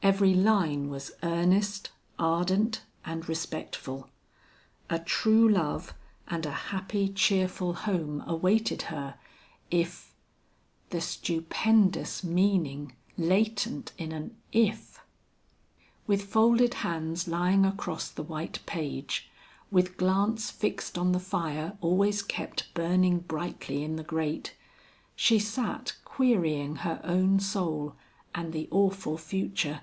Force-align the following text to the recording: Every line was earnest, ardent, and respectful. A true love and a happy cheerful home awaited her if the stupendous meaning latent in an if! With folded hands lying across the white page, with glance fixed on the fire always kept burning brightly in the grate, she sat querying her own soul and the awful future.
Every 0.00 0.32
line 0.32 0.88
was 0.88 1.10
earnest, 1.22 1.90
ardent, 2.18 2.82
and 3.04 3.28
respectful. 3.28 4.08
A 4.88 5.00
true 5.00 5.46
love 5.46 5.92
and 6.28 6.46
a 6.46 6.52
happy 6.70 7.08
cheerful 7.08 7.74
home 7.74 8.22
awaited 8.24 8.82
her 8.82 9.16
if 9.72 10.14
the 10.90 11.02
stupendous 11.02 12.24
meaning 12.24 12.94
latent 13.18 13.92
in 13.98 14.12
an 14.12 14.34
if! 14.50 15.00
With 16.06 16.22
folded 16.22 16.74
hands 16.74 17.26
lying 17.28 17.66
across 17.66 18.08
the 18.08 18.22
white 18.22 18.60
page, 18.64 19.28
with 19.70 19.98
glance 19.98 20.50
fixed 20.50 20.96
on 20.96 21.12
the 21.12 21.20
fire 21.20 21.76
always 21.82 22.22
kept 22.22 22.72
burning 22.72 23.18
brightly 23.18 23.82
in 23.82 23.96
the 23.96 24.04
grate, 24.04 24.54
she 25.14 25.38
sat 25.38 25.96
querying 26.06 26.76
her 26.76 27.00
own 27.04 27.40
soul 27.40 27.94
and 28.34 28.54
the 28.54 28.68
awful 28.70 29.18
future. 29.18 29.82